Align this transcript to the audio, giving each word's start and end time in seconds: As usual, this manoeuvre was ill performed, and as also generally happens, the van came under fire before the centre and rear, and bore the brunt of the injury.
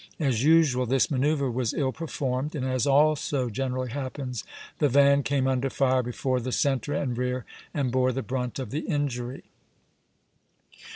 As 0.19 0.43
usual, 0.43 0.87
this 0.87 1.11
manoeuvre 1.11 1.51
was 1.51 1.75
ill 1.75 1.91
performed, 1.91 2.55
and 2.55 2.65
as 2.65 2.87
also 2.87 3.51
generally 3.51 3.91
happens, 3.91 4.43
the 4.79 4.89
van 4.89 5.21
came 5.21 5.45
under 5.45 5.69
fire 5.69 6.01
before 6.01 6.39
the 6.39 6.51
centre 6.51 6.95
and 6.95 7.15
rear, 7.15 7.45
and 7.71 7.91
bore 7.91 8.11
the 8.11 8.23
brunt 8.23 8.57
of 8.57 8.71
the 8.71 8.79
injury. 8.79 9.43